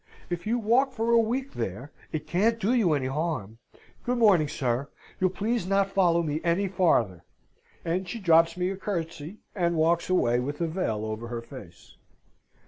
If 0.31 0.47
you 0.47 0.57
walk 0.57 0.93
for 0.93 1.11
a 1.11 1.19
week 1.19 1.53
there, 1.53 1.91
it 2.11 2.25
can't 2.25 2.59
do 2.59 2.73
you 2.73 2.93
any 2.93 3.05
harm. 3.05 3.59
Good 4.03 4.17
morning, 4.17 4.47
sir! 4.47 4.89
You'll 5.19 5.29
please 5.29 5.67
not 5.67 5.91
follow 5.91 6.23
me 6.23 6.41
any 6.43 6.67
farther." 6.67 7.23
And 7.85 8.09
she 8.09 8.17
drops 8.17 8.57
me 8.57 8.71
a 8.71 8.77
curtsey, 8.77 9.41
and 9.53 9.75
walks 9.75 10.09
away 10.09 10.39
with 10.39 10.59
a 10.59 10.67
veil 10.67 11.05
over 11.05 11.27
her 11.27 11.43
face. 11.43 11.97